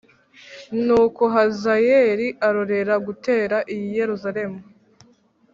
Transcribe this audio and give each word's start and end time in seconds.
Nuko 0.85 1.21
Hazayeli 1.35 2.27
arorera 2.47 2.95
gutera 3.07 3.57
i 3.75 3.77
Yerusalemu 3.97 4.59